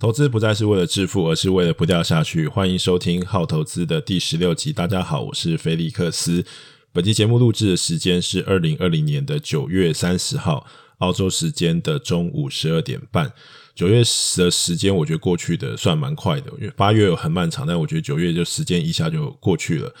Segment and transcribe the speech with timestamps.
[0.00, 2.46] 投资不再是为了致富，而是为了不掉下去。
[2.46, 4.72] 欢迎收听《好投资》的第十六集。
[4.72, 6.44] 大家好，我是菲利克斯。
[6.92, 10.64] 本期节目录制的时间是二零二零年的九月三十号，
[10.98, 13.32] 澳洲时间的中午十二点半。
[13.74, 19.92] 九月的时间，我觉得过去的算蛮快的，因为八月很漫长，但我觉得九月就时间一下就过去了。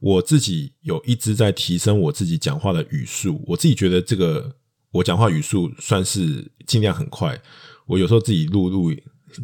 [0.00, 4.56] 我自己有一直在提升我自己讲话的语速，我自己觉得这个
[4.92, 7.38] 我讲话语速算是尽量很快。
[7.84, 8.90] 我有时候自己录录。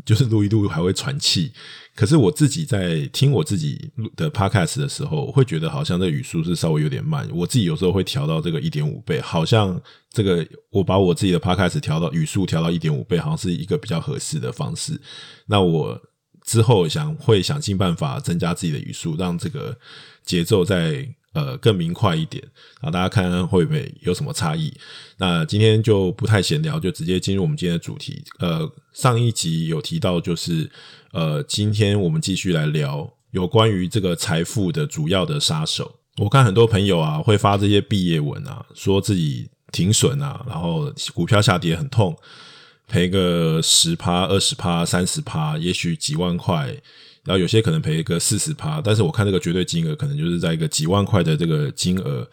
[0.05, 1.53] 就是录一录还会喘气，
[1.95, 7.29] 可是我自己在听我自己的 podcast 的时候，会觉得好像这语速是稍微有点慢。
[7.33, 9.81] 我自己有时候会调到这个一点五倍，好像
[10.13, 15.01] 这个我把我自己的 podcast 调到语速调到一点五倍，好像是一个比较合适的方式。
[15.47, 16.01] 那我
[16.45, 19.79] 之后想会想尽办法增加自己的语速，让这个
[20.25, 21.15] 节奏在。
[21.39, 22.43] 呃，更明快一点
[22.81, 22.91] 啊！
[22.91, 24.75] 大家看看会不会有什么差异？
[25.19, 28.25] 那今天就不太闲聊，就直接进入我们今天的主题。
[28.41, 30.69] 呃，上一集有提到，就是
[31.13, 36.01] 呃，今天我们继续来聊有关于这个财富的主要的杀手。
[36.17, 42.17] 我看很多朋友啊，会发这些毕业文啊，说自己停损啊，然后股票下跌很痛，
[42.89, 46.77] 赔个十趴、二十趴、三十趴，也许几万块。
[47.25, 52.29] 然后有些可能赔一个四十趴，但是我看这个绝对金额可能就是在一个几万块的这个金额。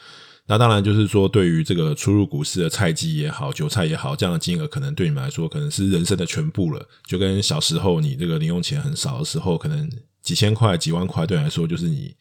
[0.48, 6.88] 那当然就是说，对于这个初入股市的菜鸡也好、韭菜也好，这样的金额可能对你们来说可能是人生的全部了。
[7.08, 9.90] 就跟小时候你这个零用钱很少的时候，可能
[10.22, 12.16] 几千块、几万块对你来说就是你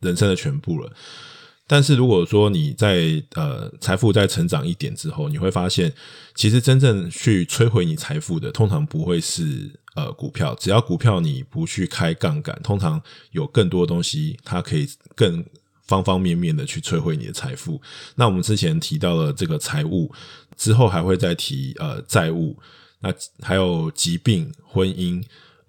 [0.00, 0.92] 人生的全部了。
[1.70, 5.92] 但是如果说你在呃财富在成长一点之后，你会发现，
[6.34, 9.70] 其实真正去摧毁你财富的，通常不会是。
[9.96, 15.44] 呃，股票只要股票你不去开杠杆，通常有更多东西，它可以更
[15.82, 17.82] 方方面面的去摧毁你的财富。
[18.14, 20.08] 那我们之前提到了这个财务，
[20.56, 22.56] 之后还会再提呃债务，
[23.00, 23.12] 那
[23.42, 25.20] 还有疾病、婚姻。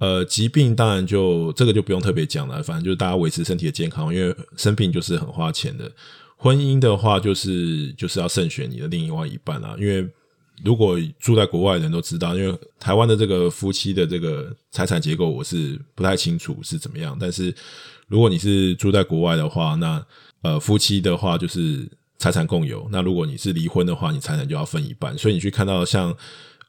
[0.02, 5.90] 呃，疾病当然就这个就不用特别讲了，反正就是大家维持身体的健康，因为生病就是很花钱的。
[6.36, 10.10] 婚姻的话，就是就是要慎选你的另外一半啊，因为。
[10.64, 17.18] 如果住在国外的人都知道，因为台湾的这个夫妻的这个财产结构，我是不太清楚是怎么样。
[17.20, 17.52] 但是
[18.08, 20.06] 如果你是住在国外的话，那
[20.44, 21.90] 呃夫妻的话就是
[22.20, 22.88] 财产共有。
[22.92, 25.18] 那如果你是离婚的话，你财产就要分一半。
[25.18, 26.16] 所以你去看到像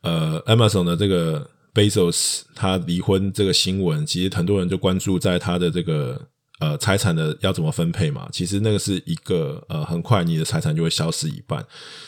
[0.00, 6.28] 呃 Amazon 的这个 Bezos 他离婚这个新闻，其实很多人就关注在他的这个。
[6.60, 8.28] 呃，财产的要怎么分配嘛？
[8.30, 11.66] 其实那个是一个呃，很快你的财产就会消失一半。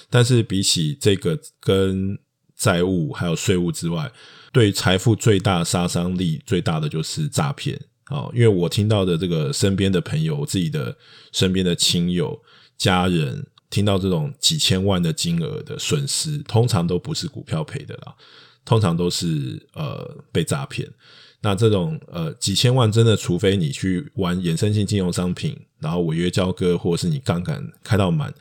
[0.09, 2.17] 但是比起这个跟
[2.57, 4.13] 债务还有税务之外，
[4.53, 7.77] 对财富最大杀伤力最大的就是诈骗。
[8.11, 10.97] 哦，因为我听到的这个身边的朋友，自己的
[11.33, 12.41] 身边的亲友、
[12.79, 18.15] 家人，听到这种几千万的金额的损失，通常都不是股票赔的啦，
[18.65, 20.89] 通常都是呃被诈骗。
[21.41, 28.33] 那这种呃几千万真的，除非你去玩衍生性金融商品，然后违约交割，或者是你杠杆开到满，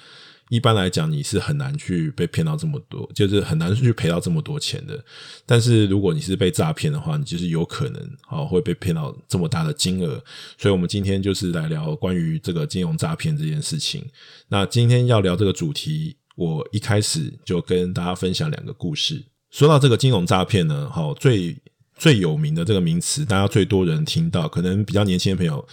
[0.48, 5.04] 一般来讲你是很难去被骗到这么多，就是很难去赔到这么多钱的。
[5.46, 10.24] 但是如果你是被诈骗的话，你就是有可能啊会被骗到这么大的金额。
[10.58, 14.06] 所以我们今天就是来聊关于这个金融诈骗这件事情。
[14.48, 19.26] 那今天要聊这个主题，我一开始就跟大家分享两个故事。
[19.54, 21.56] 说到这个金融诈骗呢，好最。
[21.96, 25.66] 最有名的这个名词，大家最多人听到，可能比较年轻的朋友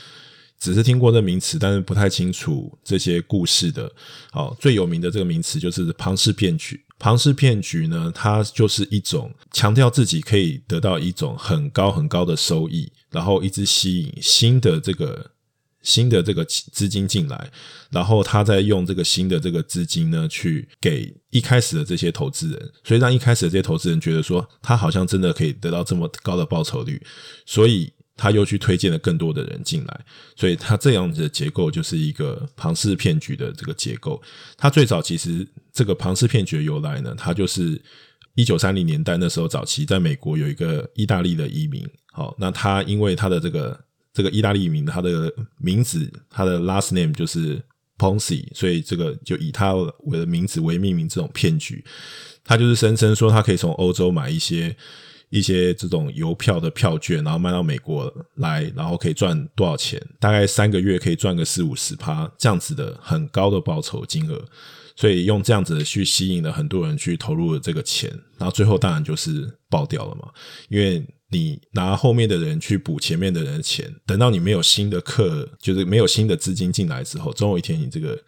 [0.61, 3.91] 只是听过这名词，但是不太清楚这些故事的。
[4.31, 6.79] 好，最有名的这个名词就是庞氏骗局。
[6.99, 15.31] 庞氏骗局呢，它就是一种强调自己可以得到一种很高很高的收益，然后一直吸引新的这个。
[15.83, 17.51] 新的这个资金进来，
[17.91, 27.01] 然后他再用这个新的这个资金呢，去给一开始的这些投资人，所以让一开始的这些投资人觉得说，他好像真的可以得到这么高的报酬率，
[27.47, 30.01] 所以他又去推荐了更多的人进来，
[30.37, 34.21] 所以他这样子的结构就是一个庞氏骗局的这个结构。
[34.59, 37.81] 他最早其实这个庞氏骗局的由来呢，他就是
[38.35, 43.81] 一九三零年代那时候早期在美国有一个意大利的移民，好，那他因为他的这个。
[44.13, 47.63] 这个意大利名，他的名字，他的 last name 就是
[47.97, 51.09] Ponzi，所以这个就以他为的名字为命名。
[51.09, 51.85] 这种骗局，
[52.43, 54.77] 他就是声称说他可以从欧洲买一些
[55.29, 60.05] 一些这种邮票的票券，然后卖到美国来，然后可以赚多少钱？
[60.19, 64.45] 大概三个月可以赚个四五十趴这样子的很高的报酬金额。
[64.97, 70.29] 所以用这样子去吸引了很多人去投入了这个钱，然后最后当然就是爆掉了嘛，
[70.69, 71.07] 因为。
[71.31, 78.21] 你拿后面的人去补前面的人的钱，等到你没有新的客，就是没有新的资金进来之后，总有一天你这个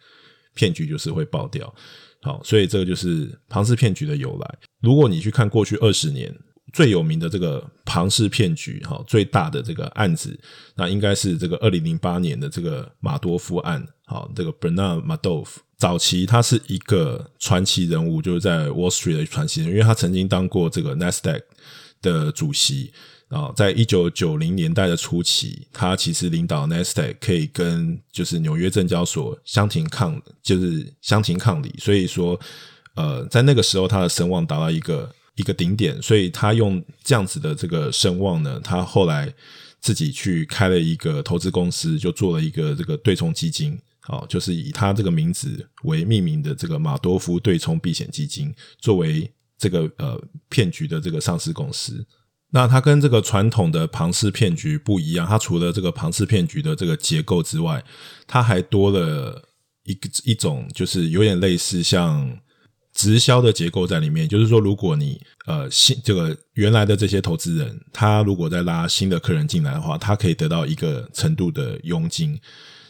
[0.55, 1.73] 骗局就是会爆掉。
[2.21, 4.57] 好，所以这个就是庞氏骗局的由来。
[4.79, 6.33] 如果你去看过去二十年，
[6.71, 10.39] 最有名的这个庞氏骗局，哈，最大的这个案子，
[10.75, 21.41] 那应该是这个二零零八年的这个马多夫案，好，这个 Bernard Madoff，早期他是一个传奇人物，就是在 Wall Street 的传奇人，因为他曾经当过这个 Nasdaq
[22.03, 22.93] 的主席。
[23.29, 31.73] 啊，在一九九零年代的初期，他其实领导 Nasdaq 可以跟就是纽约证交所相庭抗，就是相庭抗礼。
[31.79, 32.39] 所以说，
[32.95, 35.99] 呃，在那个时候，他的声望达到一个一个顶点。
[35.99, 39.33] 所以他用这样子的这个声望呢，他后来
[39.81, 43.75] 自己去开了一个投资公司，就做了一个这个对冲基金。
[44.01, 49.33] 好，就是以他这个名字为命名的这个马多夫对冲避险基金，作为
[49.63, 52.05] 这个呃骗局的这个上市公司。
[52.51, 57.83] 那它跟这个传统的庞氏骗局不一样，它除了这个庞氏骗局的这个结构之外，
[58.27, 59.41] 它还多了
[59.83, 62.37] 一个一种，就是有点类似像
[62.93, 64.27] 直销的结构在里面。
[64.27, 72.39] 就是说，如果你呃新这个原来的这些投资人，他如果再拉新的客人进来的话，他可以得到一个程度的佣金。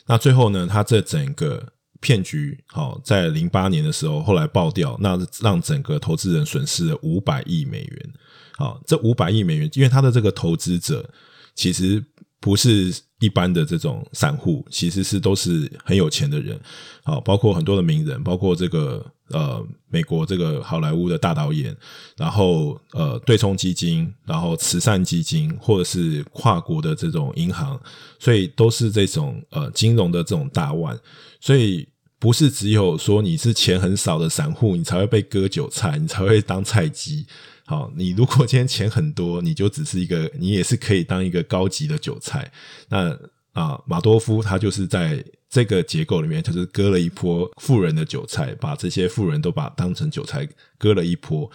[0.08, 1.66] 那最后呢，他这整个
[2.04, 8.14] 骗局好，在零八年的时候后来爆掉，那让整个投资人损失了五百亿美元。
[8.58, 11.10] 好，这五百亿美元，因为他的这个投资者
[11.56, 12.04] 其实
[12.42, 16.60] 不是一般的这种散户，其实是都是很有钱的人。
[17.06, 21.76] 好，包括很多的名人，包括这个呃美国这个好莱坞的大导演，
[22.18, 27.80] 然后呃对冲基金，然后慈善基金，或者是跨国的这种银行，
[28.20, 31.00] 所以都是这种呃金融的这种大腕，
[31.40, 31.88] 所以
[32.24, 37.26] 不是只有说你是钱很少的散户，你才会被割韭菜，你才会当菜鸡。
[37.66, 42.50] 好，你如果今天钱很多，你就只是一个，你也是可以当一个高级的韭菜。
[42.88, 43.10] 那
[43.52, 50.48] 啊，马多夫他就是在这个结构里面，就是割了一波富人的韭菜，把这些富人都把当成韭菜
[50.78, 51.52] 割了一波。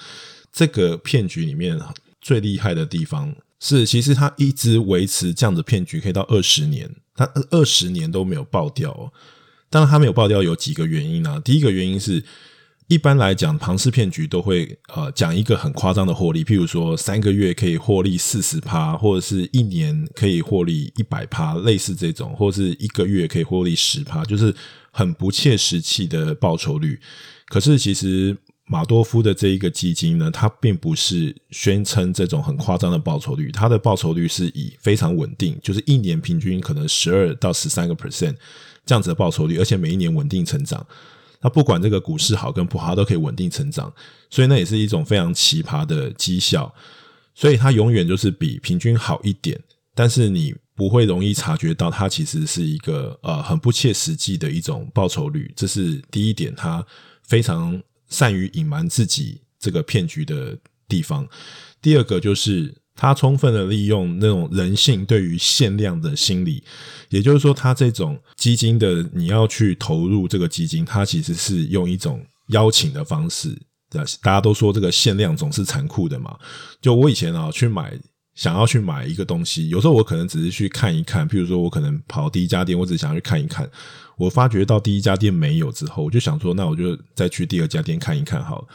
[0.53, 1.81] 这个骗局里面
[2.21, 9.11] 最厉害的地方是，其实他一直维持这样的骗局，可以到二十年，他二十年都没有爆掉。
[9.71, 11.41] 当然，他没有爆掉有几个原因啊。
[11.45, 12.25] 第一个原因是。
[12.91, 24.55] 一般来讲，庞氏骗局都会呃讲一个很夸张的获利，譬如说三个月可以获利四十趴，或者是一年可以获利一百趴，类似这种，或者是一个月可以获利十趴，就是
[24.91, 26.99] 很不切实际的报酬率。
[27.49, 28.35] 可是其实
[28.65, 38.37] 马多夫的这一个基金呢，它并不是宣称这种很夸张的报酬率，它的报酬率是以非常稳定，就是一年平均可能十二到十三个 percent
[38.89, 40.85] 这样子的报酬率，而且每一年稳定成长。
[41.43, 43.93] 那不管这个股市好跟不好，都可以稳定成长，
[44.31, 46.75] 所以那也是一种非常奇葩的绩效。
[47.35, 49.61] 所以它永远就是比平均好一点，
[49.95, 55.53] 但是你不会容易察觉到它其实是一个呃很不切实际的一种报酬率。
[55.55, 56.83] 这是第一点，它
[57.25, 60.57] 非常善于隐瞒自己这个骗局的
[60.89, 61.29] 地方。
[61.83, 62.75] 第二个就是。
[63.01, 66.65] 他充分的利用那种人性对于限量的心理，
[67.11, 73.57] 也就是说，他这种基金的你要去投入这个基金，他其实是用一种邀请的方式。
[74.21, 76.37] 大家都说这个限量总是残酷的嘛。
[76.81, 77.97] 就我以前啊去买，
[78.35, 83.71] 想要去买一个东西，有时候我可能只是去看一看，譬如说我可能跑第一家店，我只想去看一看。
[84.19, 88.69] 我发觉到第一家店没有之后，我就想说，那我就再去第二家店看一看好了。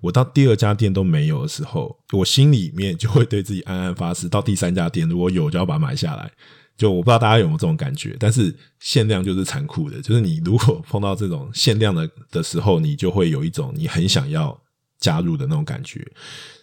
[0.00, 6.30] 我到第二家店都没有的时候，我心里面就会对自己暗暗发誓，到第三家店如果有，就要把它买下来。
[6.76, 14.58] 就我不知道大家有没有这种感觉，但是限量就是残酷的，就是你如果碰到这种限量的的时候，你就会有一种你很想要
[14.98, 16.06] 加入的那种感觉。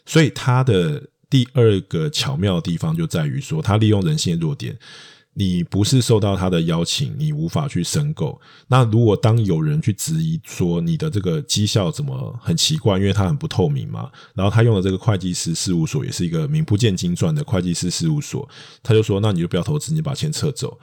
[0.06, 4.78] 所以它的第二个巧妙的地方就在于说，它利用人性的弱点。
[5.40, 8.42] 你不是受到他的邀请，你无法去申购。
[8.68, 18.50] 那如果当有人去质疑说你的这个绩效怎么很奇怪，因为它很不透明嘛，然后他用的这个会计师事务所也是一个名不见经传的会计师事务所，
[18.82, 20.76] 他就说，那你就不要投资，你把钱撤走。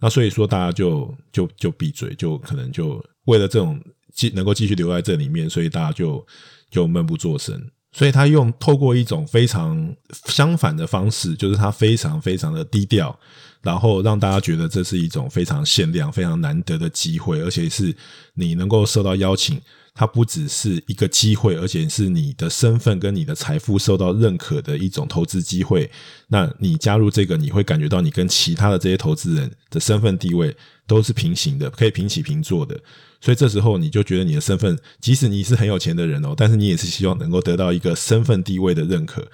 [0.00, 3.80] 那所以说大家就就就闭嘴，就可能就为了这种
[4.12, 6.26] 继能够继续留在这里面，所以大家就
[6.68, 7.62] 就闷不作声。
[7.92, 9.94] 所以他用透过一种非常
[10.26, 13.18] 相反的方式，就是他非常非常的低调。
[13.62, 17.94] 然后让大家觉得这是一种非常限量、非常难得的机会，而且是
[18.32, 19.60] 你能够受到邀请，
[19.92, 25.90] 它不只是一个机会，而且是你的身份跟你的财富受到认可的一种投资机会。
[26.28, 30.56] 那你加入这个，你会感觉到你跟其他的这些投资人的身份地位
[30.86, 32.80] 都是平行的，可以平起平坐的。
[33.20, 39.26] 所以这时候你就觉得你的身份，即使你是很有钱的人哦，但是你也是希望能够得到一个身份地位的认可。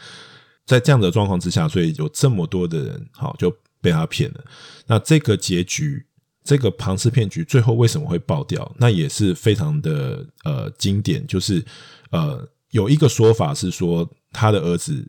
[0.64, 3.54] 在这样的状况之下，所以有这么多的人，好就。
[3.78, 4.44] 被他骗了，
[4.88, 6.04] 那这个结局，
[6.42, 8.74] 这个庞氏骗局最后为什么会爆掉？
[8.78, 11.64] 那也是非常的呃经典，就是
[12.10, 15.06] 呃有一个说法是说，他的儿子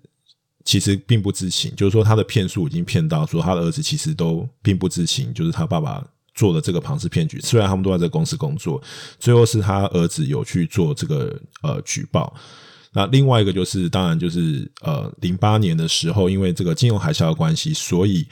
[0.64, 7.42] 其实并不知情，就是说他的骗术已经骗到说他的儿子其实都并不知情，就是他爸爸做了这个庞氏骗局。
[7.42, 8.82] 虽然他们都在这个公司工作，
[9.20, 12.34] 最后是他儿子有去做这个呃举报。
[12.94, 18.26] 那另外一个就是，当然就是呃，零八年的时候，因为这个金融海啸的关系，所以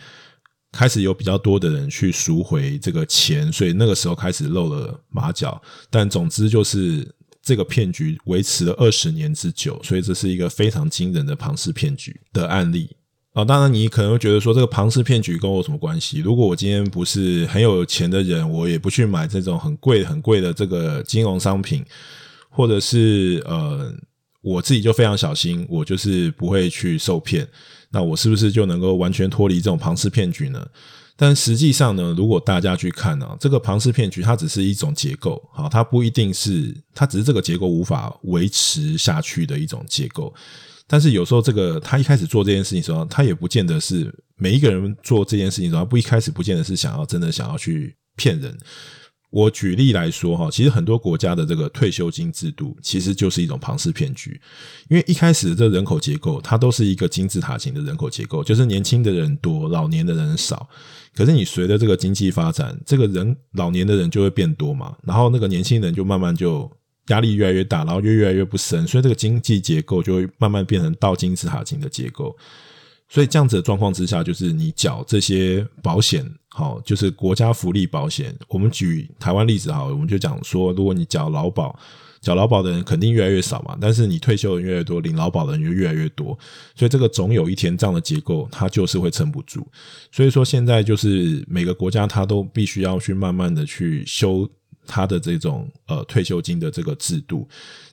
[0.71, 5.61] 开始有比较多的人去赎回这个钱，所以那个时候开始露了马脚。
[5.89, 7.07] 但总之就是
[7.43, 12.94] 这个骗局维持了二十年之久，所以这是一个非常惊人的庞氏骗局的案例
[13.35, 13.45] 啊。
[13.45, 16.21] 当然，你可能会觉得说，这个庞氏骗局跟我什么关系？
[16.21, 21.85] 如果我今天不是很有钱的人，我也不去买这种很贵很贵的这个金融商品，
[22.49, 23.93] 或者是呃。
[24.47, 27.47] 我自己就非常小心，我就是不会去受骗。
[27.89, 30.63] 那我是不是就能够完全脱离这种庞氏骗局呢？
[31.15, 40.31] 但实际上呢，如果大家去看呢、啊，这个庞氏骗局它只是一种结构，好，它不一定是，它只是这个结构无法维持下去的一种结构。
[40.87, 48.57] 但是有时候这个他一开始做这件事情的时候，他也不见得是每一个人做这件事情的时候，不一开始不见得是想要真的想要去骗人。
[49.31, 54.39] 我举例来说哈，其实很多国家的这个退休金制度其实就是一种庞氏骗局，
[54.87, 60.69] 因为一开始这人口结构它都是一个金字塔型的人口结构，就是年轻的人多，老年的人少。
[61.13, 66.71] 可是你随着这个经济发展，这个人老年的人就会变多嘛，然后那个年轻人就慢慢就
[67.07, 72.35] 压力越来越大，然后就越来越不深，所以这个经济结构就会慢慢变成倒金字塔型的结构。
[73.07, 78.35] 所以这样子的状况之下，就是你缴这些保险，好，就是国家福利保险。
[78.49, 81.77] 我们举台湾例子好，我们就讲说，如果你缴劳保，
[82.19, 86.37] 缴劳保的人肯定越来越少嘛，但是你退休的人越来越多，领劳保的人就越来越多，
[86.75, 89.65] 所以这个总有一天这样的结构它就是会撑不住。
[90.11, 94.49] 所以说现在就是每个国家它都必须要去慢慢的去修
[94.87, 97.47] 它的这种呃退休金的这个制度。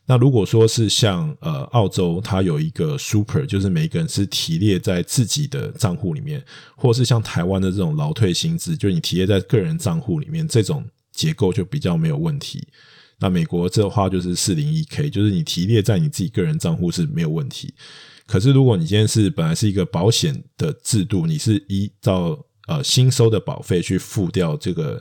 [0.05, 6.45] 那如果说是像呃澳洲，它有一个 super，就是每个人是提列在自己的账户里面，
[6.77, 12.67] 或是像台湾的这种劳退薪资，就你提列在个人账户里面，这种结构就比较没有问题。
[13.21, 17.73] 那美国这话就是四零一 k，就是你提列在你自己个人账户是没有问题。
[18.27, 25.01] 可是如果你今天是本来是一个保险的制度，你是依照呃新收的保费去付掉这个，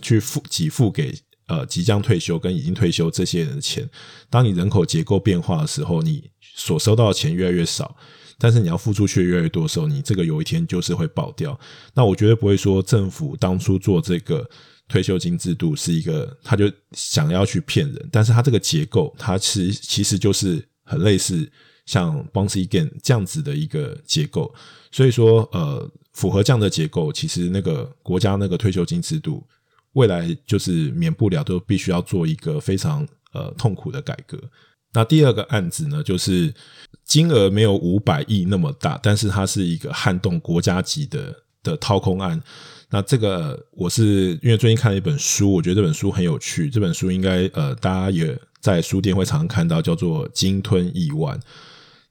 [0.00, 1.14] 去付给付给。
[1.48, 3.88] 呃，即将退休跟已经退休这些人的钱，
[4.28, 7.96] 当你人口结构变化的时候，你所收到的钱越来越少，
[8.36, 11.56] 但是你要付出去越来越多的时候，你这个有一天就是会爆掉。
[11.94, 14.44] 那我绝对不会说政府当初做这个
[14.88, 21.48] 退休金制度是一个，他就想要去骗人，但是他这个结构，它其其实就是很类似
[21.84, 24.52] 像 Ponzi game 这样子的一个结构。
[24.90, 29.46] 所以说，呃，符合这样的结构，其实那个国家那个退休金制度。
[29.96, 34.38] 未来就是免不了都必须要做一个非常呃痛苦的改革。
[34.92, 36.52] 那第二个案子呢，就是
[37.02, 42.40] 金额没有五百亿那么大，但是它是一个撼动国家级的的掏空案。
[42.90, 46.68] 那这个我是因为最近看了一本书，我觉得这本书很有趣。
[46.68, 51.38] 这本书应该呃大家也在书店会常常看到，叫做《鲸吞亿万》。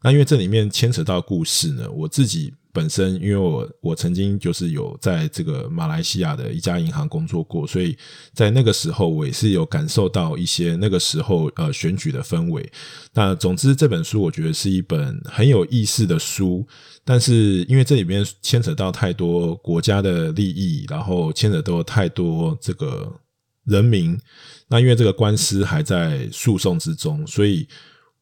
[0.02, 2.52] 那因为这里面牵扯到故事呢，我自己。
[2.76, 7.98] 本身，因为我我曾经就是有在这个马来西亚的一家银行工作过，所以
[8.34, 12.70] 在那个时候我也是有感受到一些那个时候呃选举的氛围。
[13.14, 16.68] 那总之这本书我觉得是一本很有意思的书，
[17.06, 23.10] 但是因为这里面牵扯到太多国家的利益，然后牵扯到太多这个
[23.64, 24.20] 人民，
[24.68, 27.66] 那因为这个官司还在诉讼之中，所以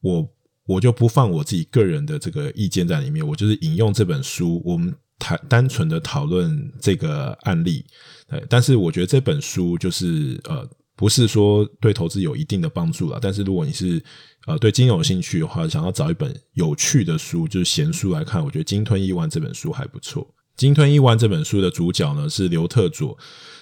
[0.00, 0.30] 我。
[0.66, 7.84] 我就不放我自己个人的这个意见在里面，我就是引用这本书，我们谈单纯的讨论这个案例。
[8.26, 10.66] 对但是我觉得这本书就是呃，
[10.96, 13.18] 不是说对投资有一定的帮助啦。
[13.20, 14.02] 但是如果你是
[14.46, 20.24] 呃对金融有兴趣的话，想要找一本有趣的书，就是闲书来看，我觉得《鲸吞亿万》这本书还不错。
[20.56, 23.14] 《鲸吞亿万》这本书的主角呢是刘特佐，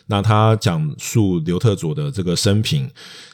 [0.06, 2.88] 那他讲述刘特佐的这个生平，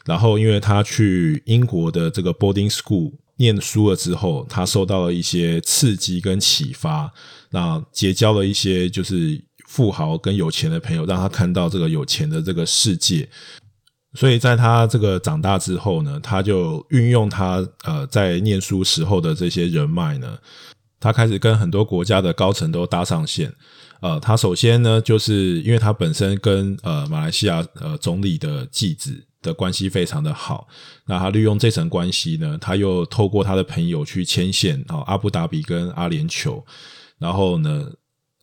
[0.07, 3.13] 然后因为他去英国的这个 boarding school。
[3.39, 7.13] 念书了之后，他受到了一些刺激跟启发，
[7.51, 13.29] 那结交了一些就是富豪跟有钱的朋友，让他看到这个有钱的这个世界。
[14.15, 20.39] 所以在他这个长大之后呢，他就运用他呃在念书时候的这些人脉呢，
[20.99, 23.53] 他开始跟很多国家的高层都搭上线。
[24.01, 29.28] 呃，他首先呢，就是因为他本身跟呃马来西亚呃总理的继子。
[29.41, 30.67] 的关系非常的好，
[31.07, 36.63] 那他利用这层关系呢，他又透过他的朋友去牵线啊，阿布达比跟阿联酋，
[37.19, 37.93] 然后呢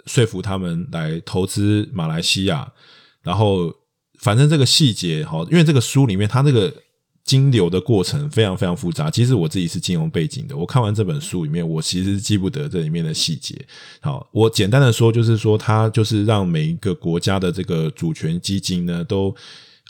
[0.05, 2.71] 说服他们来投资马来西亚，
[3.21, 3.73] 然后
[4.19, 6.73] 反正这个细节哈，因为这个书里面他这个
[7.23, 9.09] 金流的过程非常非常复杂。
[9.09, 13.59] 其实我自己是金融背景的，我看完这本书里面，我其实记不得这里面的细节。
[13.99, 19.35] 好，我简单的说，就是说它就是让每一个国家的这个主权基金呢，都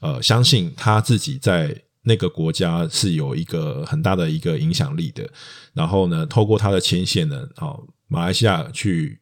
[0.02, 5.28] 呃相信他自己在那个国家是有一个很大的一个影响力的。
[5.74, 9.20] 然后呢，透过他的牵线呢，好，马来西亚去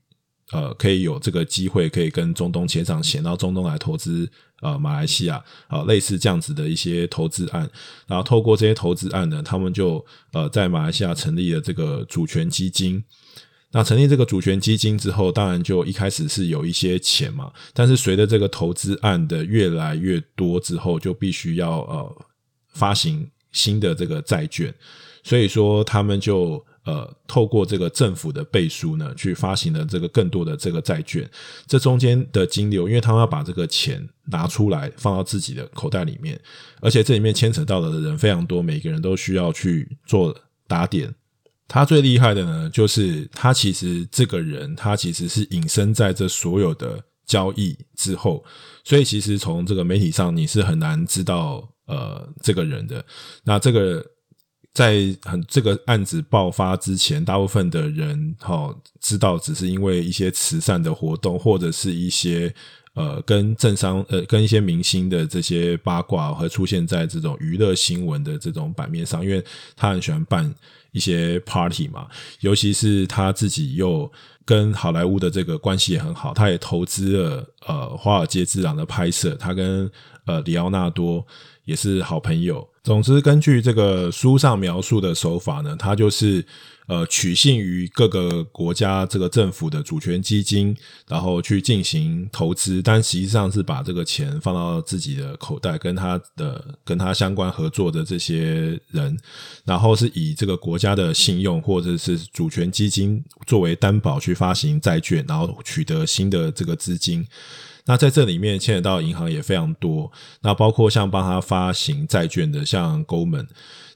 [0.52, 4.32] 呃可以有这个机会，可以跟中东牵上线，到中东来投资。
[4.62, 7.70] 呃，马来西亚啊，类似这样子的一些投资案，
[8.08, 13.04] 然后透过这些投资案呢，他们就呃在马来西亚成立了这个主权基金。
[13.74, 22.26] 那成立这个主权基金之后，当然就一开始是有一些钱嘛，但是随着这个投资案的越来越多之后，就必须要呃
[22.74, 24.74] 发行新的这个债券，
[25.24, 26.66] 所以说他们就。
[26.86, 31.26] 呃，透过这个政府的背书呢，去发行了这个更多的这个债券。
[31.66, 36.38] 这中间的金流，因为他们要把这个钱拿出来放到自己的口袋里面，
[36.82, 40.38] 而且这里面牵扯到的人非常多，每个人都需要去做
[40.68, 41.16] 打点。
[41.68, 48.44] 他最厉害的呢，就是他其实这个人，他其实是隐身在这所有的交易之后，
[48.84, 53.06] 所以其实从这个媒体上你是很难知道呃这个人的。
[53.44, 54.06] 那这个。
[54.74, 62.52] 在很这个案子爆发之前，大部分的人哈知道，只是因为一些慈善的活动，或者是一些
[62.96, 70.52] 呃跟政商呃跟一些明星的这些八卦，会出现在这种娱乐新闻的这种版面上，因为他很喜欢办
[70.94, 72.08] 一些 party 嘛，
[72.40, 74.10] 尤其是他自己又
[74.46, 79.92] 跟好莱坞的这个关系也很好，他也投资了呃《华尔街之狼》的拍摄，他跟
[80.26, 81.26] 呃里奥纳多
[81.66, 82.66] 也是好朋友。
[82.84, 86.46] 总之，根据这个书上描述的手法呢，他就是
[86.88, 90.76] 呃取信于各个国家这个政府的主权基金，
[91.08, 99.18] 然后去进行投资，但实际上是把这个钱放到自己的口袋，跟他的跟他相关合作的这些人，
[99.66, 107.26] 然后是以这个国家的信用或者是主权基金作为担保去发行债券，然后取得新的这个资金。
[107.86, 110.10] 那在这里面牵扯到银行也非常多，
[110.42, 113.48] 那包括像帮他发行债券的，像 Goldman，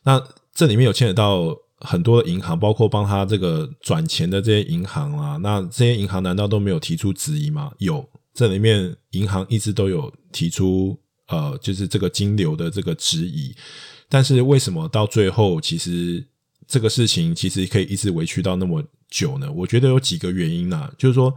[0.04, 0.22] 那
[0.54, 7.72] 这里面有牵扯到很多的银行，包括帮他这个转钱的这些银行啊，那这些银行难道都没有提出质疑吗？
[7.78, 13.56] 有，这里面银行一直都有提出，呃，就是这个金流的这个质疑，
[14.10, 16.26] 但是为什么到最后，其实
[16.68, 19.52] 这个事情其实可以一直维持到那么久呢？
[19.52, 21.34] 我觉得有几个原因啊，就是说。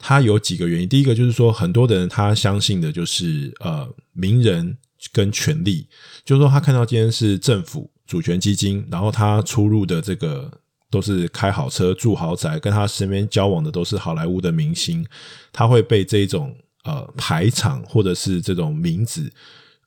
[0.00, 4.78] 他有几个原因，第一个就是说，很多的人他相信的就是呃名人
[5.12, 5.88] 跟权力，
[6.24, 10.50] 就是说他看到今天是政府主权基金，然后他出入的这个
[10.90, 15.06] 都是开好车住豪宅，跟他身边交往的都是好莱坞的明星，
[15.52, 19.30] 他会被这种呃排场或者是这种名字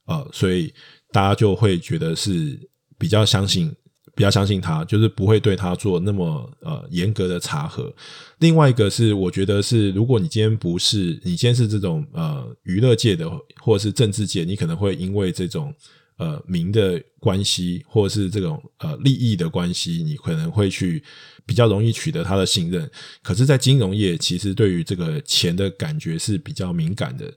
[0.05, 0.73] 呃，所以
[1.11, 2.57] 大家就会觉得是
[2.97, 3.75] 比较相信。
[4.13, 7.91] 比较相信他，就是不会对他做那么呃严格的查核。
[8.39, 13.25] 另外一个是，我觉得是，如果你今天不是，你今天是这种呃娱乐界的，
[13.61, 15.73] 或者是政治界，你可能会因为这种
[16.21, 21.03] 呃名的关系，或者是这种呃利益的关系，你可能会去
[21.47, 22.89] 比较容易取得他的信任。
[23.23, 27.33] 可是，在金融业，其实对于这个钱的感觉是比较敏感的。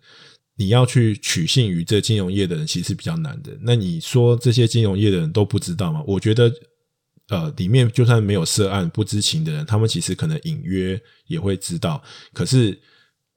[0.57, 3.51] 你要去取信于这金融业的人，其实比较难的。
[3.63, 6.01] 那你说这些金融业的人都不知道吗？
[6.07, 6.53] 我觉得，
[7.29, 12.01] 呃，里面就算没有涉案、不知情的人，他们其实可能隐约也会知道。
[12.33, 12.79] 可是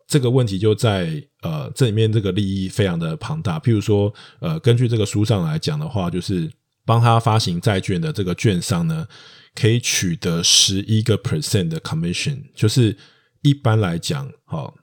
[0.07, 3.59] 这个问题就在呃，这里面这个利益非常的庞大。
[3.59, 6.51] 譬如说，呃，根据这个书上来讲的话，就是
[6.85, 9.07] 帮他发行债券的这个券商呢，
[9.53, 12.97] 可以取得十一个 percent 的 commission，就是
[13.41, 14.73] 一般来讲，好。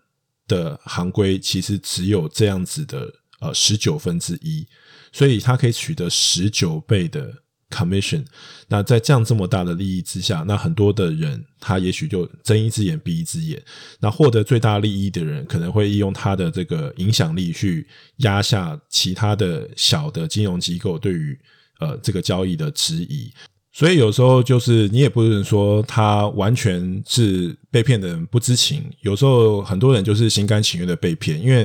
[0.46, 3.10] 的行规其实只有这样子的
[3.40, 4.66] 呃十九分之一，
[5.10, 7.32] 所以他可以取得十九倍的
[7.74, 8.24] commission。
[8.68, 13.60] 那在这样这么大的利益之下，那很多的人他也许就睁一只眼闭一只眼。
[14.00, 17.86] 那获得最大利益的人可能会利用他的这个影响力去
[18.18, 21.38] 压下其他的小的金融机构对于
[21.80, 23.30] 呃这个交易的质疑。
[23.72, 31.62] 所以有时候就是你也不能说他完全是被骗的人不知情，有时候很多人就是心甘情愿的被骗，因为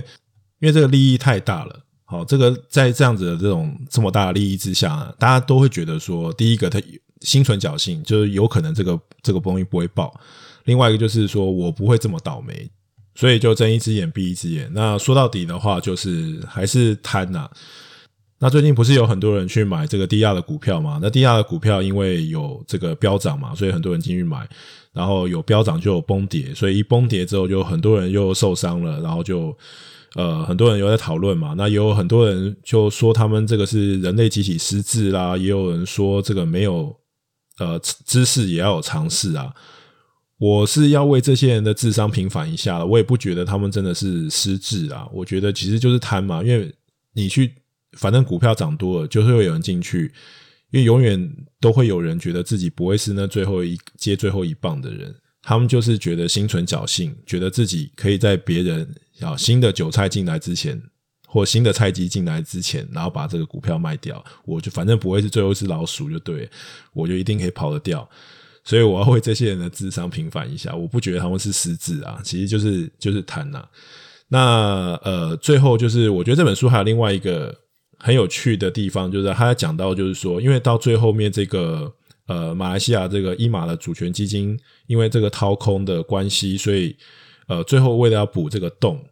[0.60, 1.80] 因为这个利益太大了。
[2.12, 6.82] 好，这个在这样子的这种这么大的利益之下，大家都会觉得说，第一个他
[7.22, 10.12] 心存侥幸，就是有可能这个这个东西不会爆；
[10.64, 12.68] 另外一个就是说我不会这么倒霉，
[13.14, 14.68] 所以就睁一只眼闭一只眼。
[14.74, 17.48] 那说到底的话，就是还是贪呐。
[18.40, 20.98] 那最近不是有很多人去买这个低压的股票吗？
[21.00, 24.50] 那低压的股票因为有这个飙涨嘛，所以很多人进去买，
[24.94, 29.56] 然后有飙涨就有崩跌，所以一崩跌之后，就很多人又受伤了，然后就
[30.16, 31.54] 呃很多人有在讨论嘛。
[31.58, 36.96] 那也有很多人就说他们这个是人类集体失智啦，也有人说这个没有
[37.60, 39.54] 呃知识也要有尝试啊。
[40.38, 46.74] 我是要为这些人的智商平反一下，我也不觉得他们真的是失智啊，我觉得其实就是贪嘛，因为
[47.14, 47.54] 你去。
[47.94, 50.14] 反正股票涨多了，就是会有人进去，
[50.70, 51.28] 因为永远
[51.60, 60.82] 都会有人觉得自己不会是那最后一接最后一棒的人，他们就是觉得心存侥幸，觉得自己可以在别人啊新的韭菜进来之前，
[61.28, 66.50] 或新的菜鸡进来之前，然后把这个股票卖掉，我就反正不会是最后一只老鼠，就对，
[66.94, 68.08] 我就一定可以跑得掉，
[68.64, 73.66] 所以我要为这些人的智商平反一下，我不觉得他们是失智啊，其实就是就是贪呐。
[74.28, 77.56] 那呃，最后就是我觉得这本书还有另外一个。
[78.02, 81.94] 很有趣的地方就是他讲到，就是说，因为到最后面这个
[82.30, 86.96] 呃，马来西亚这个伊玛的主权基金，因为这个掏空的关系，所以
[87.48, 89.04] 呃，最后为了要补这个洞，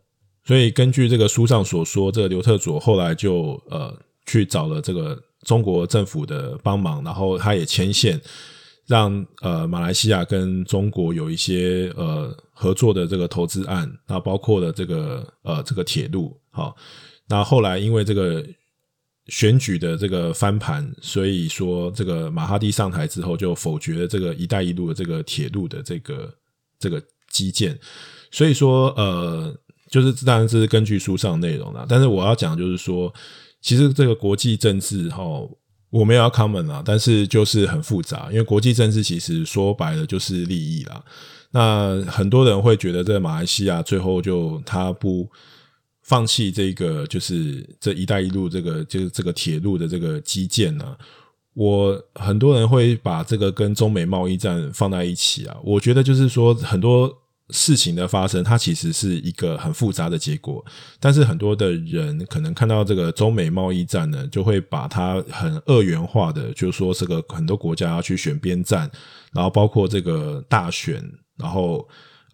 [0.45, 3.91] 所以根据这个书上所说，这个刘特佐后来就呃
[4.27, 8.21] 去找了这个中国政府的帮忙，然后他也牵线，
[8.85, 16.75] 让呃马来西亚跟中国有一些呃合作的这个投资案，那包括了这个呃这个铁路，好，
[17.27, 18.45] 那后来因为这个。
[19.27, 26.33] 选举的这个翻盘，所以说这个马哈蒂上台之后就否决了这个“一带一路”的这个铁路的这个
[26.79, 27.77] 这个基建，
[28.31, 29.53] 所以说呃，
[29.91, 31.85] 就是当然这是根据书上的内容啦。
[31.89, 33.13] 但是我要讲就是说，
[33.61, 35.23] 其实这个国际政治哈，
[35.89, 41.03] 我没有要 comment 啦，但是就是很复杂，因为国际政治其实说白了就是利益啦。
[41.51, 45.29] 那很多人会觉得这个马来西亚最后就他不。
[46.07, 50.95] 放弃这个就是这一带一路这个就是这个铁路的这个基建呢、
[51.53, 55.57] 我很多人会把这个跟中美贸易战放在一起啊。
[55.61, 57.13] 我觉得就是说很多
[57.49, 60.63] 事情的发生，它其实是一个很复杂的结果。
[60.97, 68.89] 但是很多的人可能看到这个中美贸易战呢，就会把它很二元化的，就是说这个很多国家要去选边站，
[69.33, 71.03] 然后包括这个大选，
[71.37, 71.85] 然后。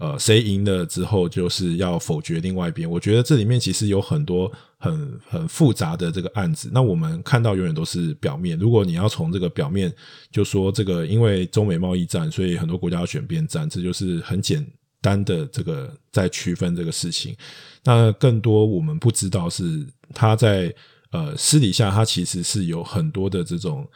[0.04, 2.90] 呃，谁赢了之后就是要否决另外一边。
[2.90, 6.70] 我觉得这里面其实有很多很很复杂的这个案子。
[6.74, 8.60] 那我们看到永远都是表面。
[8.60, 9.90] 如果你要从这个表面
[10.30, 14.68] 就说这个，因为中美贸易战，所以很多国家要选边站，这就是很简
[15.00, 17.34] 单的这个在区分这个事情。
[17.86, 20.76] 那更多我们不知道是他在
[21.12, 23.88] 呃私底下，他其实是有很多的这种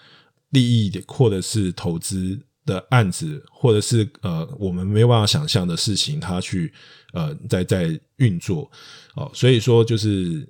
[0.51, 2.39] 利益的，或者是投资。
[2.67, 6.71] 的案子，或者是呃，我们没有办法想象的事情，他去
[7.13, 8.69] 呃，在在运作
[9.15, 10.47] 哦，所以说就是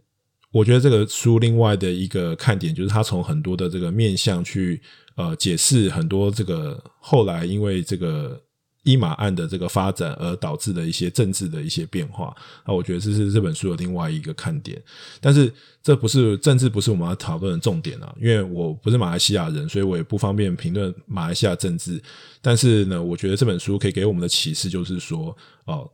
[0.51, 4.81] 我觉得这个书另外的一个看点，就是他从很多的这个面向去
[5.15, 8.41] 呃解释很多这个后来因为这个。
[8.87, 12.33] 伊马案的这个发展而导致的一些政治的一些变化，
[12.65, 14.81] 那我觉得这是这本书的另外一个看点。
[15.19, 18.15] 但是这不是政治，不是我们要讨论的重点啊。
[18.17, 22.01] 因为我不是马来西亚人，所以我也不方便评论马来西亚政治。
[22.41, 25.91] 但是呢，我觉得这本书可以给我们的启示就是说，哦，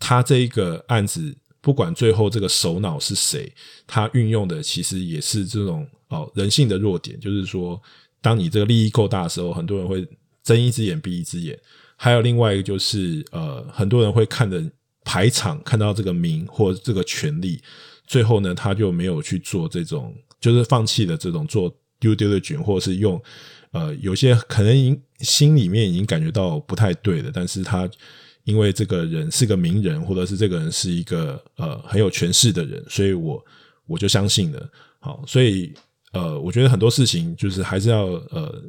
[0.00, 3.52] 他这一个案子，不管最后这个首脑是谁，
[3.86, 7.80] 他运用的其实也是这种哦人性的弱点，就是说，
[8.20, 10.04] 当你这个利益够大的时候，很多人会
[10.42, 11.56] 睁一只眼闭一只眼。
[12.02, 14.60] 还有另外一个就是，呃，很多人会看的
[15.04, 17.62] 排场，看到这个名或这个权力，
[18.08, 23.22] 最后呢，他就没有去做这种，就是放弃了这种做 due diligence，或者是用，
[23.70, 27.88] 呃，有些可能已心里面已经感觉到不太对的，但是他
[28.42, 33.40] 因为这个人是个名人，或者是这个人是一个呃很有权势的人，所以我
[33.86, 34.68] 我就相信了。
[34.98, 35.72] 好，所以
[36.12, 38.60] 呃，我觉得很多事情就是还是要呃。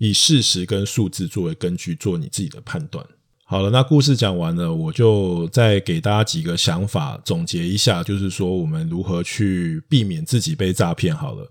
[0.00, 3.04] 以事实跟数字作为根据，做你自己的判断。
[3.44, 11.14] 好了，那故事讲完了，我就再给大家几个想法，总结一下，就是说我们如何去避免自己被诈骗。
[11.14, 11.46] 好了，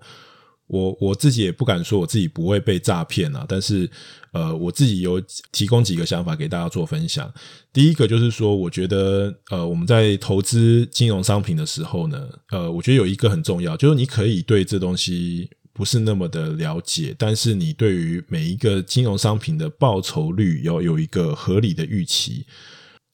[0.66, 3.88] 我我自己也不敢说我自己不会被诈骗啊，但是
[4.34, 7.32] 呃，我自己有提供几个想法给大家做分享。
[7.72, 15.52] 第一个就是说，我觉得呃，我们在投资金融商品的时候呢，呃，我觉得有一个很重要，就是你可以对这东西。
[15.80, 22.46] 不是那么的了解，但是你对于每一个金融商品的报酬率要有一个合理的预期。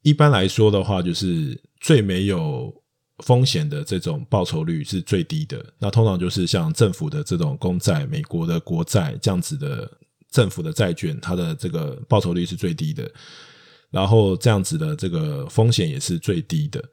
[0.01, 2.73] 一般来说的话，就是最没有
[3.23, 5.63] 风险的这种报酬率是最低的。
[5.77, 9.87] 那通常就是像政府的这种公债、美国的国债这样子的
[10.31, 13.07] 政府的债券，它的这个报酬率是最低的。
[13.91, 16.83] 然后这样子的这个风险也是最低的。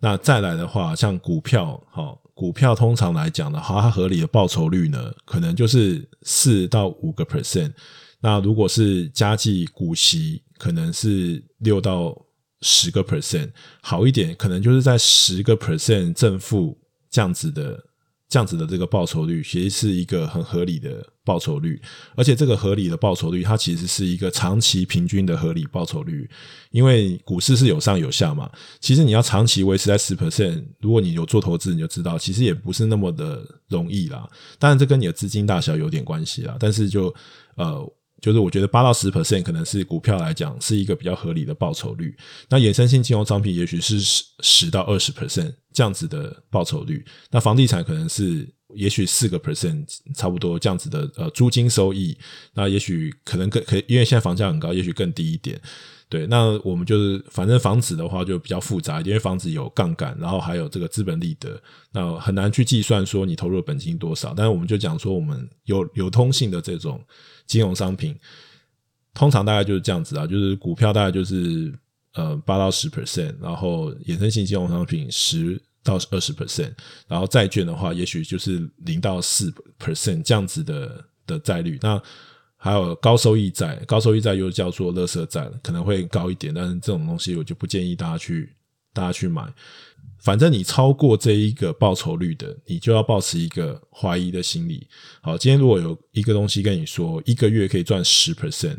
[0.00, 2.12] 那再来的话，像股票，哈。
[2.42, 7.72] 股票通常来讲的话，它合理的报酬率呢，可能就是四到五个 percent。
[8.20, 12.12] 那如果是加计股息，可能是六到
[12.60, 13.52] 十个 percent。
[13.80, 16.76] 好一点，可能就是在十个 percent 正负
[17.08, 17.80] 这样子的。
[18.28, 21.80] 这样子的这个报酬率，其实是一个很合理的报酬率，
[22.16, 26.28] 而且这个合理的报酬率，它其实是一个长期平均的合理报酬率。
[26.70, 34.28] 因为股市是有上有下嘛，其实你要长期维持在十 percent，如果你有做投资，你就知道，其实也不是那么的容易啦。
[34.58, 37.14] 当然，这跟你的资金大小有点关系啦，但是就
[37.56, 37.92] 呃。
[38.20, 42.16] 就是我觉得八到十 percent 可能是股票来讲是一个比较合理的报酬率，
[42.48, 52.16] 那衍生性金融商品也许是十十到二十 percent 这样子的报酬率，那房地产可能是也许四个 percent 差不多这样子的呃租金收益，
[52.54, 55.60] 那也许可能更可以，因为现在房价很高，也许更低一点。
[56.08, 61.58] 对，那我们就是反正房子的话就比较复杂，因为房子有杠杆，然后还有这个资本利得，
[61.90, 64.34] 那很难去计算说你投入的本金多少。
[64.36, 67.02] 但是我们就讲说，我们有流通性的这种
[67.46, 68.14] 金融商品，
[69.14, 71.72] 通常大概就是这样子啊，就是股票大概就是
[72.12, 76.72] 呃八到十 percent，然后衍生性金融商品十到二十 percent，
[77.08, 81.78] 然后债券的话，也许就是零到四 percent 这样子的的债率。
[81.82, 82.00] 那
[82.56, 88.54] 还有高收益债，高收益债又叫做垃圾债，可能会高一点，但是这种东西我就不建议大家去
[88.92, 89.52] 大家去买。
[90.20, 94.86] 反正你超过这一个报酬率的，你就要保持一个怀疑的心理。
[95.20, 98.78] 好，今天如果有一个东西跟你说一个月可以赚十 percent，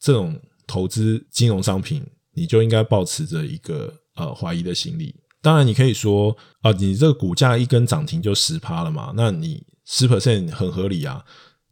[0.00, 5.14] 这种投资金融商品，你就应该保持着一个呃怀疑的心理。
[5.42, 11.24] 当然，你可以说啊、你这个股价一根涨停就十趴了嘛，那你十 percent 很合理啊。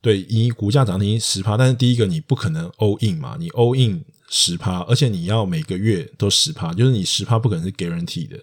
[0.03, 8.37] 对，你股价涨停十趴，但是第一个你不可能 all in 嘛，你 all in 十趴，而且你要每个月都十趴，就是你十趴不可能是 guarantee 的，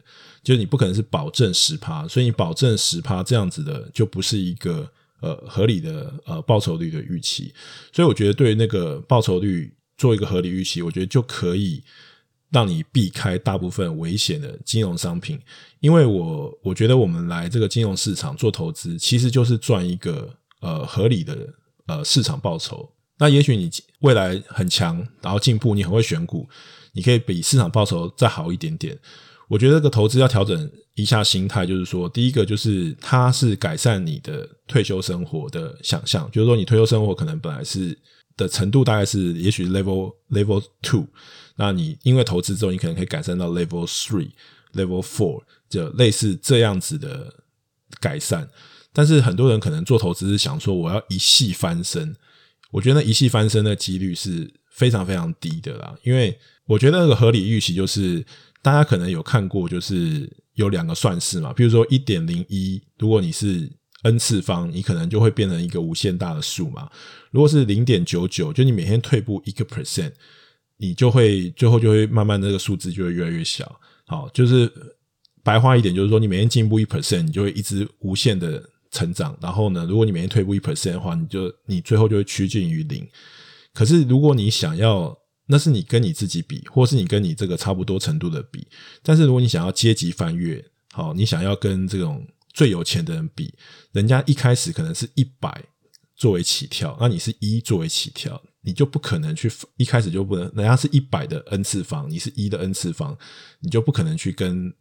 [0.43, 4.87] 就是你不可能是保证十趴，所以你保证十趴这样子的就不是一个
[5.19, 7.51] 呃合理的呃报酬率的预期，
[7.91, 11.83] 所以我觉得对那个报酬率做一个合理预期，我觉得就可以
[12.51, 15.39] 让你避开大部分危险的金融商品，
[15.79, 20.33] 因为我我觉得我们来这个金融市场做投资，其实就是赚一个。
[20.59, 21.37] 呃，合理的
[21.85, 26.49] 呃市场报酬，那也许你未来很强，然后进步，你很会选股，
[26.93, 28.97] 你可以比市场报酬再好一点点。
[29.47, 37.95] 我觉得这个投资要调整一下心态，就是说，第一个就是它是改善你的退休生活的想象，就是说你退休生活可能本来是
[38.35, 41.05] 的程度大概是也许 level level two，
[41.57, 44.29] 那你因为投资之后，你可能可以改善到 level three、
[44.73, 47.33] level four，就类似这样子的
[47.99, 48.49] 改善。
[48.93, 52.15] 但是很多人可能做投资是想说我要一系翻身，
[52.71, 55.95] 我觉得那一系翻身的几率是非常非常低的啦。
[56.03, 58.25] 因为我觉得那个合理预期就是
[58.61, 63.71] 大家可能有看过，就是有两个算式嘛，比如说一点零一，如果你是
[64.03, 66.89] n 次方，你可能就会变成一个无限大的数嘛。
[67.31, 70.13] 如果是零点九九，就你每天退步一个 percent，
[70.77, 73.79] 你就会最后就会慢慢那个数字就会越来越小。
[74.05, 74.71] 好，就是
[75.43, 78.63] 白话一点，就是说你每天进步一 percent，你就会一直无限的。
[78.89, 83.05] 成长，然后呢，如果你每天退步一 percent 的话，你就你最后就会趋近于零。
[83.73, 88.65] 可是如果你想要，那是你跟你自己比，或是你跟你这个差不多程度的比。
[89.03, 90.63] 但是如果你想要阶级翻越，
[90.93, 93.53] 好，你想要跟这种最有钱的人比，
[93.91, 95.61] 人家一开始可能是一百
[96.15, 103.17] 作为起跳，那你是一作为起跳，你就不可能去一开始就不能，人家是一百的 n 次方，你是一的 n 次方，
[103.61, 104.71] 你就不可能去跟。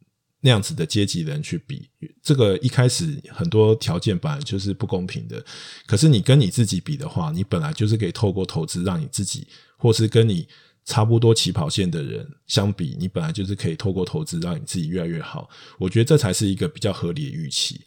[0.42, 1.88] 那样子的阶级人去比，
[2.22, 5.44] 这个一开始很多条件本来就是不公平的。
[5.86, 10.46] 可是你跟你自己比的话，你本来就是可以透过投资让你自己，或是跟你
[10.84, 15.48] 差不多起跑线的人相比，你本来就是可以透过投资让你自己越来越好。
[15.78, 17.80] 我觉得这才是一个比较合理的预期。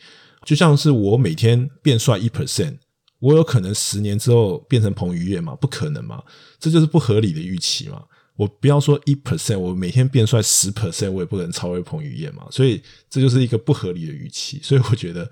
[0.44, 2.76] 就像是我每天变帅一 percent，
[3.20, 5.56] 我有可能十年之后变成彭于晏吗？
[5.56, 6.24] 不可能嘛，
[6.60, 8.04] 这就是不合理的预期嘛。
[8.36, 12.48] 我不要说一 percent，我每天变帅十 percent，我也不可能超越彭于晏嘛。
[12.50, 14.60] 所以这就是一个不合理的预期。
[14.64, 15.30] 所以我觉得，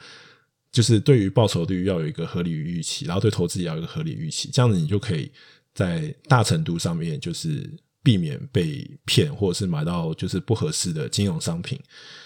[0.72, 5.32] 就是对于报酬率要有一个合理预期，然后对投资也要有一个合理预期，这样子你就可以
[5.74, 7.70] 在大程度上面就是
[8.04, 11.80] 避免被骗，或者是买到就是不合适的金融商品。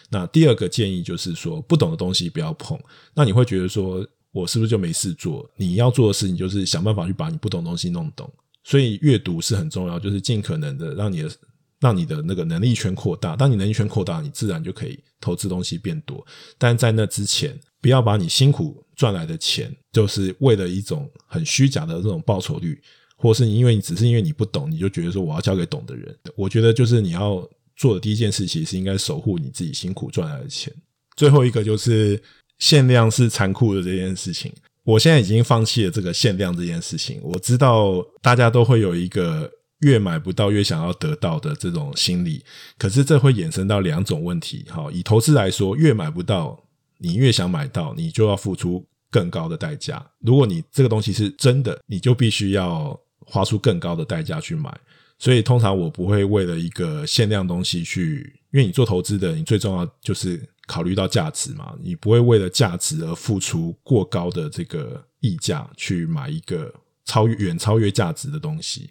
[0.10, 2.80] 那第二个建议就是说，不懂的东西不要碰。
[3.14, 5.50] 那你会觉得说我是不是就没事做？
[5.56, 8.32] 你要做的事情就是想办法去把你不懂的东西弄懂。
[8.64, 11.32] 所以阅读是很重要，就是尽可能的让你的
[11.80, 13.36] 让你的那个能力圈扩大。
[13.36, 16.26] 当你能力圈扩大，你自然就可以投资东西变多。
[16.58, 22.80] 但在那之前，不要把你辛苦赚来的钱，就是为了一种很虚假的这种报酬率，
[23.18, 26.16] 或是你因为你只是因为你不懂，你就觉得说我要交给懂的人。
[26.36, 30.72] 我觉得就是你要做的第一件事，其实是应该守护你自己辛苦赚来的钱。
[31.16, 32.22] 最后一个就是
[32.62, 34.54] 限量是残酷的这件事情。
[34.84, 37.20] 我现在已经放弃了这个限量这件事情。
[37.24, 42.44] 我知道大家都会有一个越买不到越想要得到的这种心理，
[42.78, 44.64] 可是这会衍生到两种问题。
[44.70, 46.64] 好，以投资来说，越买不到，
[47.00, 50.04] 你越想买到，你就要付出更高的代价。
[50.20, 54.72] 如果你这个东西是真的，你就必须要花出更高的代价去买。
[55.18, 60.40] 所以通常我不会为了一个限量东西去，因为你做投资的，你最重要就是。
[60.68, 66.74] 考虑到价值嘛，你不会为了价值而付出过高的这个溢价去买一个
[67.06, 68.90] 超越远超越价值的东西。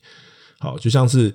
[0.59, 1.33] 好，就像是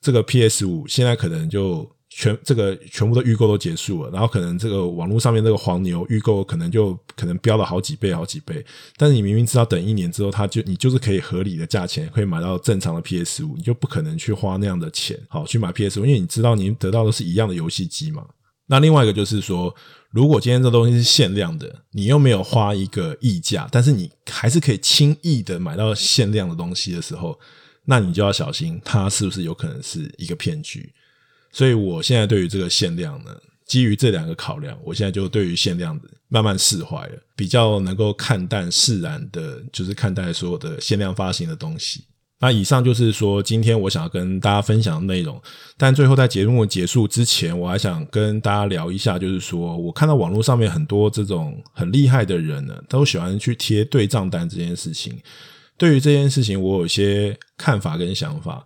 [0.00, 8.64] 这个 PS 五，现在可能就全这个全部的预购都结束了，然后可能这个网络上面这个黄牛预购可能就可能飙了好几倍好几倍，
[8.96, 18.26] 但是你明明知道等一年之后，它就你就是可以合理的价钱可以买到正常的 PS 五，你就不可能去花那样的钱好去买 PS 五，因为你知道你得到的是一样的游戏机嘛。
[18.68, 19.74] 那另外一个就是说，
[20.10, 27.38] 如果今天这东西是限量的，你又没有花一个溢价，但是你还是可以轻易的买到限量的东西的时候，
[27.86, 30.92] 那你就要小心，它是不是有可能是一个骗局。
[31.50, 33.34] 所以我现在对于这个限量呢，
[33.66, 42.04] 基于这两个考量，我现在就对于限量的慢慢释怀了，比较能够看淡释然的，就是看待所有的限量发行的东西。
[42.40, 45.40] 那以上就是说，今天我想要跟大家分享的内容。
[45.76, 55.18] 但最后在节目结束之前，我还想跟大家聊一下，就是说我看到网络上面很多这种很厉害的人呢，都喜欢去贴对账单这件事情。
[55.76, 58.64] 对于这件事情，我有一些看法跟想法。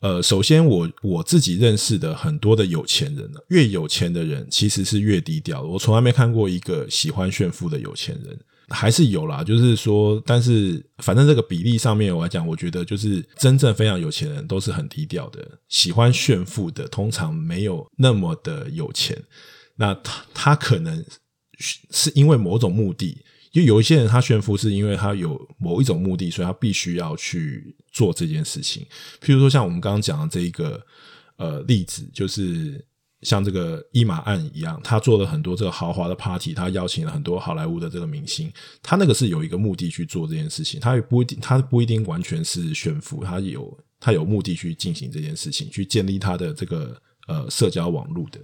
[0.00, 5.68] 呃，首先我我自己认识的很多的有钱人呢，越有钱的人其实是越低调的。
[5.68, 8.36] 我从来没看过一个喜欢炫富的有钱人。
[8.72, 19.16] 还是有啦，就是说，但是反正这个比例上面我来讲，我觉得就是真正非常有钱人都是很低调的，喜欢炫富的通常没有那么的有钱。
[19.76, 21.04] 那他他可能
[21.90, 23.16] 是因为某种目的，
[23.52, 28.84] 就有一些人他炫富是因为他有某一种目的，所以他必须要去做这件事情。
[29.20, 30.80] 譬如说像我们刚刚讲的这一个
[31.36, 32.84] 呃例子，就是。
[33.22, 46.96] 像这个伊玛案一样，他做了很多这个豪华的 party，他邀请了很多好莱坞的这个明星，他那个是有一个目的去做这件事情，他也不一定，他不一定完全是炫富，他有他有目的去进行这件事情，去建立他的这个
[47.28, 48.40] 呃社交网络的。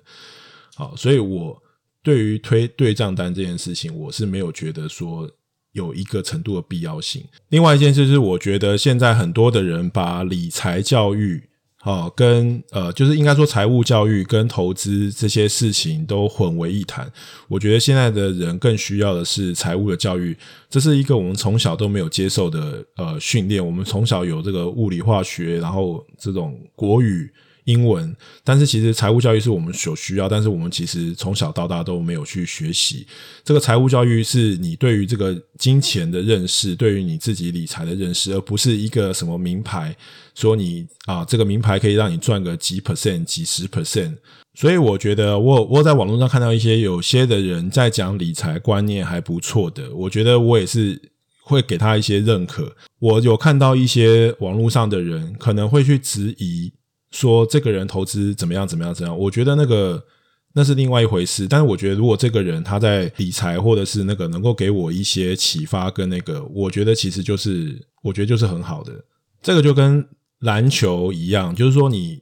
[0.76, 1.60] 好，所以我
[2.02, 5.28] 对于推对账单这件事情，我是没有觉得说
[5.72, 7.24] 有一个程度的必要性。
[7.48, 11.48] 另外一件事是，我觉得现在很多的人把理财教育。
[11.88, 17.11] 哦，跟呃，就是应该说财务教育跟投资这些事情都混为一谈。
[17.48, 20.37] 我觉得现在的人更需要的是财务的教育，
[20.68, 23.64] 这是一个我们从小都没有接受的呃训练。
[23.64, 27.33] 我们从小有这个物理化学，然后这种国语。
[27.68, 33.07] 英文，但是其实财务教育是我们所需要，但是我们其实从小到大都没有去学习。
[33.44, 39.94] 这个财务教育是你对于这个金钱的认识，对于你自己理财的认识，而不是一个什么名牌，
[40.35, 44.14] 说你啊这个名牌可以让你赚个几 percent、几十 percent。
[44.54, 50.98] 所以我觉得我我在网络上看到一些有些的人在讲理财观念还不错的，我觉得我也是
[51.42, 52.74] 会给他一些认可。
[52.98, 56.72] 我有看到一些网络上的人可能会去质疑。
[57.11, 58.68] 说这个人投资怎么样？
[58.68, 58.92] 怎么样？
[58.92, 59.18] 怎样？
[59.18, 60.05] 我觉得那个
[60.53, 61.47] 那是另外一回事。
[61.49, 68.92] 但是我觉得，如果这个人他在理财，或者是那个能够给我一些启发，跟那个，我觉得其实就是，我觉得就是很好的。
[69.40, 70.07] 这个就跟
[70.40, 72.21] 篮球一样，就是说你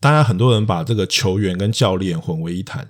[0.00, 2.88] 大家很多人把这个球员跟教练混为一谈，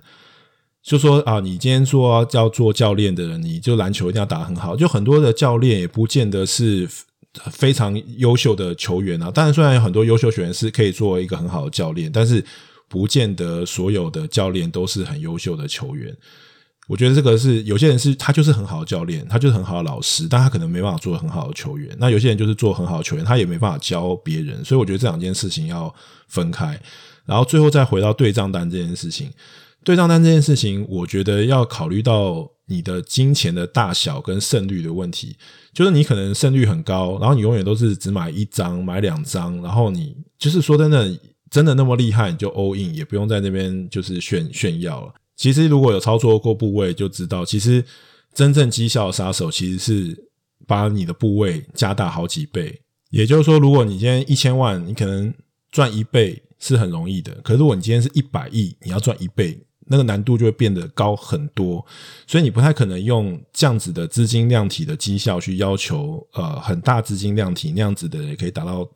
[0.81, 4.75] 就说啊，你今天说要做教练的人，你就篮球一定要打很好。
[4.75, 6.89] 就很多的教练也不见得是。
[7.51, 12.43] 非常优秀的球员啊，当然虽然有很多优秀球员是可以做一个很好的教练，但是
[12.87, 16.15] 不见得所有的教练都是很优秀的球员。
[16.87, 21.95] 我觉得这个是有些人是他就是很好的教练，他就是很好的老师，但他可能没办法做很好的球员。
[21.99, 24.63] 那有些人就是做很好的球员，他也没办法教别人。
[24.63, 25.93] 所以我觉得这两件事情要
[26.27, 26.79] 分开。
[27.25, 29.31] 然后最后再回到对账单这件事情，
[29.85, 32.51] 对账单这件事情，我觉得要考虑到。
[32.67, 35.35] 你的金钱的大小跟胜率的问题，
[35.71, 41.15] 就是你可能胜率很高，然后你永远都是只买一张、买两张，然后你就是说真的，
[41.51, 45.13] 真的那么厉害，你就 all in，也不用在那边就是炫炫耀了。
[45.35, 47.85] 其实如果有操作过部位，就知道，其实
[48.33, 50.29] 真正绩效杀手其实是
[50.65, 52.81] 把你的部位加大好几倍。
[53.11, 55.31] 也就是说，如果你今天一千万，你可能
[55.69, 59.55] 赚一倍是很容易的，可是如果你今天是一百亿，你要赚一倍。
[59.87, 61.85] 那个难度就会变得高很多，
[62.25, 68.89] 所以你不太可能用这样子的资金量体的绩效去要求，呃，很大资金量体那样子的也可以达到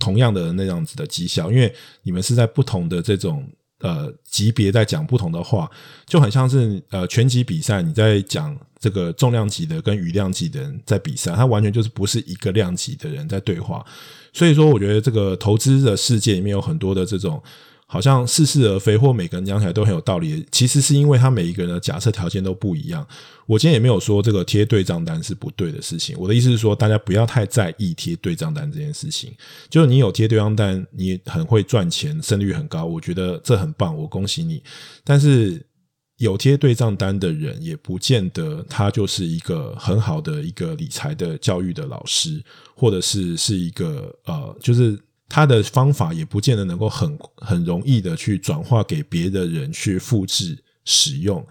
[0.00, 1.72] 同样的那样子的绩效，因为
[2.02, 5.70] 你们是在不同的这种呃级别在讲不同的话，
[6.06, 13.84] 就很像是呃拳击比赛，你在讲这个重量级的跟羽量级的人在比赛，他完全就是不是一个量级的人在对话。
[14.32, 17.40] 所以说，我觉得这个投资的世界里面有很多的这种。
[17.92, 20.46] 好像似是而非，或每个人讲起来都很有道理。
[20.50, 23.06] 其实是因为他每一个人的假设条件都不一样。
[23.44, 26.16] 我今天也没有说这个贴对账单是不对的事情。
[26.18, 29.30] 我的意思是说，大家不要太在意贴对账单这件事情。
[29.68, 34.62] 就是你有贴对账单，你很会赚钱，胜率很高，我觉得这很棒，我恭喜你。
[35.04, 35.62] 但是
[36.16, 42.42] 有贴对账单的人，也不见得他就是一个很好的一个理财的教育的老师，
[42.74, 44.98] 或者是是一个呃，就是。
[45.34, 51.42] 他的方法也不见得能够很很容易的去转化给别的人去复制使用，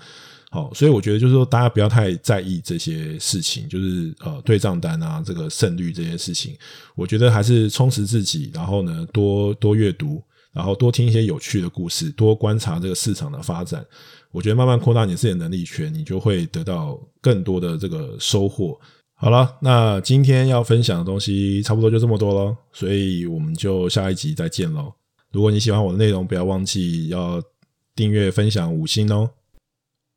[0.51, 6.55] 好，所以我觉得就是说，大家不要太在意这些事情，就是呃对账单啊，这个胜率这些事情，
[6.93, 10.21] 我觉得还是充实自己，然后呢多多阅读，
[10.53, 13.83] 然后多听一些有趣的故事，多观察这个市场的发展，
[14.29, 18.79] 我觉得慢慢扩大你自己的能力圈，你就会得到更多的这个收获。
[19.21, 24.91] 好了，那今天要分享的东西差不多就这么多了，所以我们就下一集再见喽。
[25.31, 27.39] 如果你喜欢我的内容，不要忘记要
[27.95, 29.29] 订阅、分享、五星哦。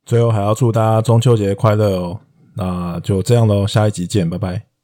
[0.07, 2.19] 最后还要祝大家中秋节快乐哦。
[2.55, 4.74] 那就这样喽，下一集见，拜拜。